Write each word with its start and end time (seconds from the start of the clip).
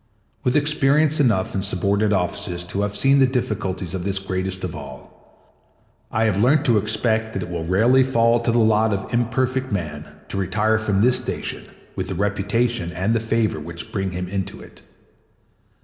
With 0.43 0.57
experience 0.57 1.19
enough 1.19 1.53
in 1.53 1.61
subordinate 1.61 2.11
offices 2.11 2.63
to 2.63 2.81
have 2.81 2.95
seen 2.95 3.19
the 3.19 3.27
difficulties 3.27 3.93
of 3.93 4.03
this 4.03 4.17
the 4.17 4.25
greatest 4.25 4.63
of 4.63 4.75
all, 4.75 5.55
I 6.11 6.23
have 6.23 6.41
learnt 6.41 6.65
to 6.65 6.79
expect 6.79 7.33
that 7.33 7.43
it 7.43 7.51
will 7.51 7.63
rarely 7.67 8.03
fall 8.03 8.39
to 8.39 8.51
the 8.51 8.57
lot 8.57 8.93
of 8.93 9.13
imperfect 9.13 9.71
man 9.71 10.05
to 10.29 10.37
retire 10.39 10.79
from 10.79 11.01
this 11.01 11.17
station 11.21 11.67
with 11.95 12.07
the 12.07 12.15
reputation 12.15 12.91
and 12.91 13.13
the 13.13 13.19
favor 13.19 13.59
which 13.59 13.91
bring 13.91 14.09
him 14.09 14.27
into 14.27 14.59
it. 14.59 14.81